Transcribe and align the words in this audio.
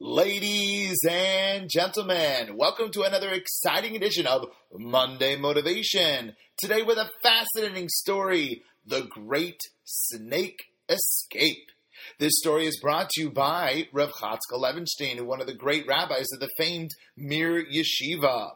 Ladies 0.00 1.00
and 1.10 1.68
gentlemen, 1.68 2.56
welcome 2.56 2.92
to 2.92 3.02
another 3.02 3.30
exciting 3.30 3.96
edition 3.96 4.28
of 4.28 4.44
Monday 4.72 5.34
Motivation. 5.34 6.36
Today 6.56 6.84
with 6.84 6.98
a 6.98 7.10
fascinating 7.20 7.88
story, 7.88 8.62
The 8.86 9.08
Great 9.10 9.60
Snake 9.82 10.66
Escape. 10.88 11.72
This 12.20 12.38
story 12.38 12.66
is 12.66 12.78
brought 12.80 13.10
to 13.10 13.22
you 13.22 13.30
by 13.30 13.88
Rav 13.92 14.12
Chatzkel 14.12 14.62
Levenstein, 14.62 15.26
one 15.26 15.40
of 15.40 15.48
the 15.48 15.54
great 15.54 15.84
rabbis 15.88 16.28
of 16.32 16.38
the 16.38 16.50
famed 16.56 16.92
Mir 17.16 17.64
Yeshiva. 17.64 18.50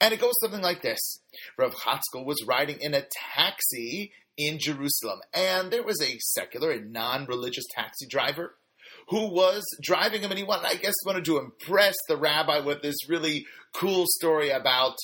And 0.00 0.14
it 0.14 0.20
goes 0.20 0.32
something 0.40 0.62
like 0.62 0.80
this. 0.80 1.20
Rav 1.58 1.74
Chatzkel 1.74 2.24
was 2.24 2.42
riding 2.48 2.78
in 2.80 2.94
a 2.94 3.04
taxi 3.34 4.12
in 4.38 4.58
Jerusalem, 4.58 5.20
and 5.34 5.70
there 5.70 5.82
was 5.82 6.00
a 6.00 6.16
secular 6.20 6.70
and 6.70 6.90
non-religious 6.90 7.66
taxi 7.74 8.06
driver 8.08 8.54
who 9.10 9.26
was 9.26 9.62
driving 9.82 10.22
him, 10.22 10.30
and 10.30 10.38
he 10.38 10.44
wanted, 10.44 10.66
I 10.66 10.76
guess, 10.76 10.94
wanted 11.04 11.24
to 11.26 11.38
impress 11.38 11.96
the 12.08 12.16
rabbi 12.16 12.60
with 12.60 12.80
this 12.80 13.08
really 13.08 13.44
cool 13.74 14.04
story 14.06 14.50
about 14.50 14.96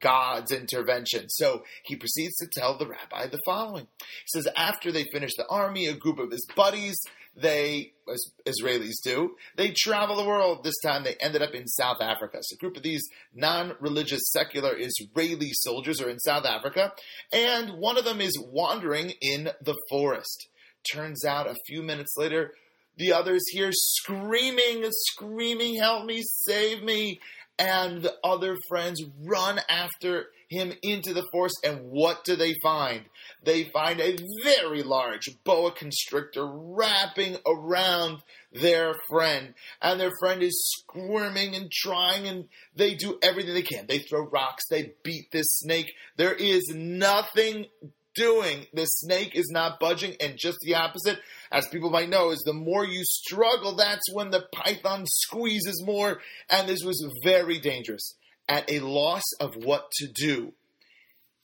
God's 0.00 0.50
intervention. 0.50 1.28
So 1.28 1.62
he 1.84 1.94
proceeds 1.96 2.34
to 2.38 2.48
tell 2.52 2.76
the 2.76 2.88
rabbi 2.88 3.28
the 3.28 3.38
following. 3.46 3.86
He 4.00 4.06
says, 4.26 4.48
after 4.56 4.90
they 4.90 5.04
finished 5.12 5.36
the 5.36 5.46
army, 5.48 5.86
a 5.86 5.94
group 5.94 6.18
of 6.18 6.32
his 6.32 6.46
buddies, 6.56 6.96
they, 7.34 7.92
as 8.12 8.22
Israelis 8.44 9.00
do, 9.02 9.36
they 9.56 9.70
travel 9.70 10.16
the 10.16 10.26
world. 10.26 10.64
This 10.64 10.78
time 10.84 11.04
they 11.04 11.14
ended 11.20 11.40
up 11.40 11.54
in 11.54 11.66
South 11.66 12.02
Africa. 12.02 12.38
So 12.42 12.56
a 12.56 12.58
group 12.58 12.76
of 12.76 12.82
these 12.82 13.08
non-religious, 13.32 14.22
secular 14.32 14.76
Israeli 14.76 15.50
soldiers 15.52 16.00
are 16.00 16.10
in 16.10 16.18
South 16.18 16.44
Africa, 16.44 16.92
and 17.32 17.78
one 17.78 17.96
of 17.96 18.04
them 18.04 18.20
is 18.20 18.36
wandering 18.38 19.12
in 19.22 19.50
the 19.62 19.76
forest. 19.88 20.48
Turns 20.92 21.24
out 21.24 21.46
a 21.46 21.56
few 21.66 21.80
minutes 21.80 22.14
later, 22.16 22.52
the 22.96 23.12
others 23.12 23.42
hear 23.50 23.70
screaming, 23.72 24.84
screaming, 24.90 25.76
help 25.76 26.04
me, 26.04 26.22
save 26.22 26.82
me. 26.82 27.20
And 27.58 28.02
the 28.02 28.14
other 28.24 28.56
friends 28.68 29.02
run 29.24 29.60
after 29.68 30.26
him 30.48 30.72
into 30.82 31.12
the 31.12 31.26
forest. 31.32 31.56
And 31.64 31.90
what 31.90 32.24
do 32.24 32.36
they 32.36 32.54
find? 32.62 33.04
They 33.44 33.64
find 33.64 34.00
a 34.00 34.16
very 34.44 34.82
large 34.82 35.28
boa 35.44 35.72
constrictor 35.72 36.46
wrapping 36.46 37.36
around 37.46 38.18
their 38.52 38.94
friend. 39.08 39.54
And 39.80 40.00
their 40.00 40.12
friend 40.20 40.42
is 40.42 40.62
squirming 40.78 41.54
and 41.54 41.70
trying, 41.70 42.26
and 42.26 42.48
they 42.74 42.94
do 42.94 43.18
everything 43.22 43.54
they 43.54 43.62
can. 43.62 43.86
They 43.86 43.98
throw 43.98 44.26
rocks, 44.26 44.64
they 44.68 44.94
beat 45.02 45.30
this 45.30 45.46
snake. 45.48 45.92
There 46.16 46.34
is 46.34 46.62
nothing 46.74 47.66
doing. 48.14 48.66
The 48.72 48.86
snake 48.86 49.34
is 49.34 49.50
not 49.50 49.80
budging, 49.80 50.16
and 50.20 50.36
just 50.36 50.58
the 50.62 50.74
opposite, 50.74 51.18
as 51.50 51.68
people 51.68 51.90
might 51.90 52.08
know, 52.08 52.30
is 52.30 52.42
the 52.44 52.52
more 52.52 52.84
you 52.84 53.02
struggle, 53.04 53.74
that's 53.74 54.12
when 54.12 54.30
the 54.30 54.46
python 54.52 55.04
squeezes 55.06 55.82
more, 55.84 56.20
and 56.50 56.68
this 56.68 56.82
was 56.84 57.04
very 57.24 57.58
dangerous. 57.58 58.14
At 58.48 58.70
a 58.70 58.80
loss 58.80 59.22
of 59.40 59.54
what 59.56 59.90
to 59.98 60.08
do, 60.08 60.52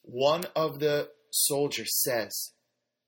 one 0.03 0.45
of 0.57 0.79
the 0.81 1.11
soldiers 1.31 1.91
says, 2.03 2.53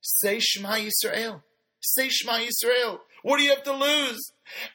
Say 0.00 0.38
Shema 0.38 0.77
Yisrael. 0.77 1.42
Say 1.81 2.08
Shema 2.08 2.38
Yisrael. 2.38 3.00
What 3.22 3.38
do 3.38 3.44
you 3.44 3.50
have 3.50 3.64
to 3.64 3.72
lose? 3.72 4.20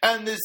And 0.04 0.28
this 0.28 0.42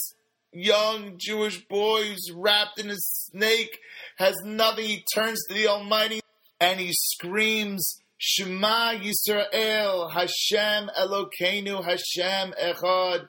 young 0.52 1.14
Jewish 1.16 1.66
boy 1.68 2.04
who's 2.04 2.32
wrapped 2.34 2.78
in 2.80 2.90
a 2.90 2.96
snake 2.96 3.78
has 4.18 4.34
nothing. 4.44 4.86
He 4.86 5.04
turns 5.14 5.38
to 5.48 5.54
the 5.54 5.68
Almighty 5.68 6.20
and 6.60 6.80
he 6.80 6.92
screams, 6.92 8.00
Shema 8.22 8.96
Yisrael, 8.96 10.12
Hashem 10.12 10.90
Elokeinu, 10.94 11.82
Hashem 11.82 12.52
Echad. 12.62 13.28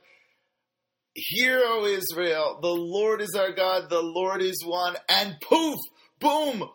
Hear, 1.14 1.62
O 1.64 1.86
Israel, 1.86 2.60
the 2.62 2.68
Lord 2.68 3.22
is 3.22 3.34
our 3.34 3.54
God, 3.54 3.90
the 3.90 4.02
Lord 4.02 4.42
is 4.42 4.64
one, 4.66 4.98
and 5.08 5.36
poof, 5.42 5.78
boom, 6.20 6.70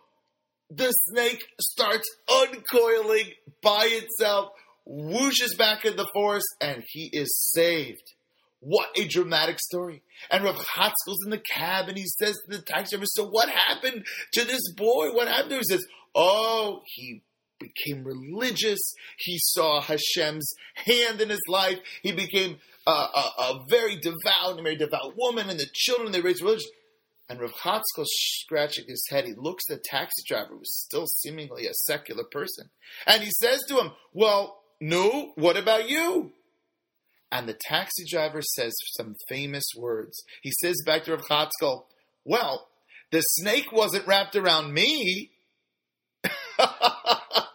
the 0.71 0.91
snake 0.93 1.45
starts 1.61 2.09
uncoiling 2.29 3.33
by 3.63 3.87
itself, 3.87 4.49
whooshes 4.89 5.57
back 5.59 5.85
in 5.85 5.97
the 5.97 6.09
forest, 6.15 6.47
and 6.63 6.85
he 6.89 7.11
is 7.13 7.29
saved. 7.53 8.15
What 8.61 8.89
a 8.97 9.07
dramatic 9.07 9.59
story. 9.61 10.03
And 10.31 10.43
Rav 10.43 10.57
Chatzkel's 10.57 11.25
in 11.25 11.31
the 11.31 11.43
cab 11.55 11.89
and 11.89 11.99
he 11.99 12.07
says 12.07 12.35
to 12.35 12.57
the 12.57 12.63
taxi 12.63 12.97
driver, 12.97 13.05
So 13.07 13.29
what 13.29 13.51
happened 13.51 14.07
to 14.33 14.45
this 14.45 14.73
boy? 14.75 15.13
What 15.13 15.29
happened 15.29 15.51
to 15.51 15.57
him? 15.57 15.63
He 15.69 15.75
says, 15.75 15.87
Oh, 16.15 16.81
he 16.87 17.23
became 17.59 18.05
religious. 18.05 18.81
He 19.19 19.39
saw 19.39 19.81
Hashem's 19.81 20.53
hand 20.75 21.21
in 21.21 21.31
his 21.31 21.43
life. 21.49 21.79
He 22.03 22.13
became 22.13 22.59
a, 22.87 22.91
a, 22.91 23.33
a 23.39 23.65
very 23.69 23.97
devout, 23.97 24.59
a 24.59 24.63
very 24.63 24.77
devout 24.77 25.15
woman, 25.17 25.51
and 25.51 25.59
the 25.59 25.67
children 25.73 26.13
they 26.13 26.21
raised 26.21 26.43
religious. 26.43 26.69
And 27.29 27.41
Rav 27.41 27.53
Chatzkel 27.55 28.05
scratching 28.07 28.85
his 28.87 29.05
head, 29.11 29.25
he 29.25 29.35
looks 29.37 29.65
at 29.69 29.79
the 29.79 29.83
taxi 29.85 30.23
driver, 30.29 30.55
who's 30.57 30.73
still 30.85 31.07
seemingly 31.07 31.67
a 31.67 31.75
secular 31.75 32.23
person, 32.23 32.71
and 33.07 33.23
he 33.23 33.31
says 33.31 33.65
to 33.69 33.79
him, 33.79 33.93
"Well, 34.13 34.63
no, 34.81 35.33
what 35.35 35.57
about 35.57 35.89
you?" 35.89 36.33
And 37.33 37.49
the 37.49 37.59
taxi 37.61 38.05
driver 38.09 38.43
says 38.43 38.77
some 38.97 39.17
famous 39.29 39.65
words. 39.77 40.23
He 40.43 40.53
says 40.53 40.77
back 40.87 41.05
to 41.05 41.17
Rav 41.17 41.27
Chatzkel, 41.27 41.87
"Well, 42.25 42.69
the 43.11 43.23
snake 43.23 43.73
wasn't 43.73 44.07
wrapped 44.07 44.37
around 44.37 44.73
me." 44.73 45.33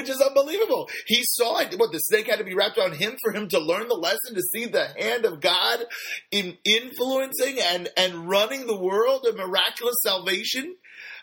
which 0.00 0.08
is 0.08 0.20
unbelievable. 0.20 0.88
He 1.06 1.20
saw 1.22 1.58
it. 1.58 1.78
What 1.78 1.92
the 1.92 1.98
snake 1.98 2.26
had 2.26 2.38
to 2.38 2.44
be 2.44 2.54
wrapped 2.54 2.78
around 2.78 2.94
him 2.94 3.16
for 3.22 3.32
him 3.32 3.48
to 3.48 3.58
learn 3.58 3.88
the 3.88 3.94
lesson, 3.94 4.34
to 4.34 4.42
see 4.42 4.66
the 4.66 4.88
hand 4.98 5.26
of 5.26 5.40
God 5.40 5.84
in 6.30 6.56
influencing 6.64 7.58
and 7.60 7.88
and 7.96 8.28
running 8.28 8.66
the 8.66 8.80
world, 8.80 9.26
a 9.26 9.32
miraculous 9.32 9.96
salvation. 10.02 10.76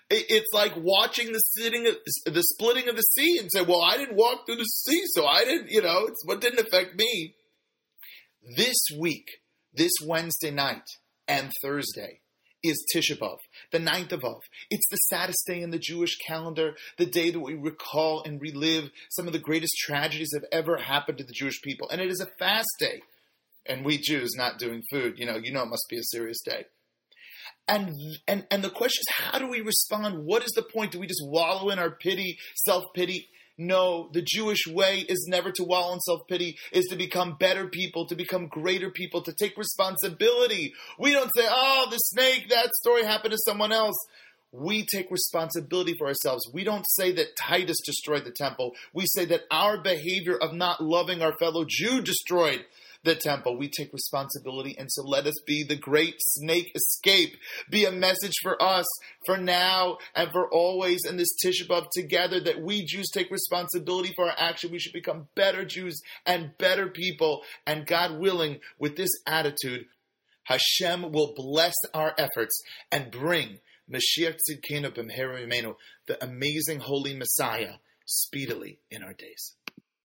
It's 0.10 0.54
like 0.54 0.74
watching 0.78 1.34
the 1.34 1.40
sitting, 1.40 1.84
the 1.84 2.44
splitting 2.44 2.88
of 2.88 2.96
the 2.96 3.02
sea, 3.02 3.40
and 3.40 3.52
say, 3.52 3.62
"Well, 3.62 3.82
I 3.82 3.98
didn't 3.98 4.16
walk 4.16 4.46
through 4.46 4.58
the 4.58 4.64
sea, 4.64 5.02
so 5.08 5.26
I 5.26 5.44
didn't, 5.44 5.70
you 5.70 5.82
know, 5.82 6.06
it's 6.06 6.26
what 6.26 6.40
didn't 6.40 6.66
affect 6.66 6.96
me." 6.96 7.36
This 8.56 8.78
week, 8.98 9.28
this 9.74 9.92
Wednesday 10.02 10.52
night 10.52 10.88
and 11.28 11.52
Thursday, 11.62 12.22
is 12.64 12.86
Tisha 12.94 13.18
the 13.72 13.80
ninth 13.80 14.12
of 14.12 14.24
Av. 14.24 14.42
It's 14.70 14.88
the 14.90 14.98
saddest 14.98 15.46
day 15.46 15.62
in 15.62 15.72
the 15.72 15.80
Jewish 15.80 16.18
calendar, 16.18 16.76
the 16.98 17.06
day 17.06 17.32
that 17.32 17.40
we 17.40 17.56
recall 17.56 18.24
and 18.24 18.42
relive 18.42 18.90
some 19.10 19.28
of 19.28 19.34
the 19.34 19.40
greatest 19.40 19.78
tragedies 19.78 20.30
that 20.32 20.44
have 20.44 20.64
ever 20.64 20.78
happened 20.78 21.18
to 21.20 21.24
the 21.24 21.34
Jewish 21.34 21.62
people. 21.62 21.90
And 21.90 22.02
it 22.02 22.10
is 22.10 22.22
a 22.22 22.30
fast 22.40 22.70
day. 22.80 23.02
And 23.66 23.84
we 23.84 23.98
Jews 23.98 24.34
not 24.38 24.60
doing 24.60 24.82
food, 24.90 25.16
you 25.18 25.26
know, 25.26 25.36
you 25.36 25.52
know 25.52 25.64
it 25.64 25.70
must 25.70 25.88
be 25.90 25.98
a 25.98 26.04
serious 26.04 26.42
day. 26.42 26.66
And, 27.68 27.94
and 28.26 28.48
and 28.50 28.64
the 28.64 28.70
question 28.70 29.02
is, 29.02 29.26
how 29.26 29.40
do 29.40 29.48
we 29.48 29.60
respond? 29.60 30.24
What 30.26 30.42
is 30.42 30.52
the 30.56 30.62
point? 30.62 30.94
Do 30.94 31.00
we 31.00 31.08
just 31.08 31.22
wallow 31.26 31.70
in 31.70 31.80
our 31.80 31.92
pity, 31.92 32.38
self 32.66 32.86
pity? 32.96 33.28
No, 33.58 34.10
the 34.14 34.22
Jewish 34.22 34.68
way 34.68 35.00
is 35.00 35.26
never 35.28 35.52
to 35.54 35.64
wallow 35.64 35.94
in 35.94 36.00
self 36.02 36.28
pity, 36.28 36.58
is 36.72 36.86
to 36.90 36.96
become 36.96 37.38
better 37.40 37.68
people, 37.68 38.06
to 38.08 38.16
become 38.16 38.48
greater 38.48 38.92
people, 38.92 39.24
to 39.24 39.34
take 39.34 39.58
responsibility. 39.58 40.74
We 41.00 41.12
don't 41.12 41.32
say, 41.36 41.48
oh, 41.50 41.88
the 41.90 41.98
snake, 41.98 42.50
that 42.50 42.70
story 42.76 43.04
happened 43.04 43.32
to 43.32 43.40
someone 43.46 43.72
else. 43.72 43.96
We 44.52 44.86
take 44.86 45.12
responsibility 45.12 45.96
for 45.98 46.08
ourselves. 46.08 46.50
We 46.54 46.64
don't 46.64 46.86
say 46.90 47.12
that 47.14 47.36
Titus 47.36 47.78
destroyed 47.86 48.26
the 48.26 48.32
temple. 48.32 48.74
We 48.94 49.06
say 49.08 49.26
that 49.26 49.42
our 49.52 49.82
behavior 49.82 50.38
of 50.38 50.54
not 50.54 50.82
loving 50.82 51.22
our 51.22 51.36
fellow 51.38 51.66
Jew 51.68 52.02
destroyed 52.02 52.64
the 53.04 53.16
temple. 53.16 53.58
We 53.58 53.70
take 53.70 53.94
responsibility, 53.94 54.76
and 54.78 54.92
so 54.92 55.04
let 55.04 55.26
us 55.26 55.36
be 55.46 55.64
the 55.64 55.76
great 55.76 56.16
snake 56.20 56.72
escape. 56.76 57.38
Be 57.70 57.86
a 57.86 57.92
message 57.92 58.36
for 58.42 58.62
us, 58.62 58.86
for 59.26 59.38
now 59.38 59.98
and 60.16 60.32
for 60.32 60.50
always 60.50 61.06
in 61.06 61.18
this 61.18 61.36
Tisha 61.44 61.68
B'Av 61.68 61.88
together 61.94 62.40
that 62.42 62.62
we 62.62 62.86
Jews 62.86 63.10
take 63.14 63.32
responsibility 63.32 64.14
for 64.16 64.26
our 64.26 64.36
action. 64.38 64.72
We 64.72 64.80
should 64.80 64.94
become 64.94 65.28
better 65.36 65.66
Jews 65.66 66.02
and 66.26 66.58
better 66.58 66.88
people. 66.88 67.44
And 67.66 67.86
God 67.86 68.20
willing, 68.20 68.60
with 68.80 68.96
this 68.96 69.12
attitude, 69.26 69.86
Hashem 70.44 71.12
will 71.12 71.34
bless 71.36 71.76
our 71.94 72.14
efforts 72.18 72.62
and 72.92 73.12
bring 73.12 73.60
Mashiach 73.92 74.38
Tzidkenu 74.50 74.92
B'mheru 74.96 75.76
the 76.08 76.24
amazing 76.24 76.80
Holy 76.80 77.14
Messiah, 77.14 77.76
speedily 78.06 78.80
in 78.90 79.04
our 79.04 79.14
days. 79.14 79.56